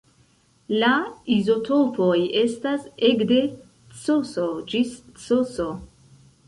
[0.83, 0.87] La
[1.35, 2.15] izotopoj
[2.45, 3.41] estas ekde
[4.01, 4.35] Cs
[4.75, 5.67] ĝis Cs.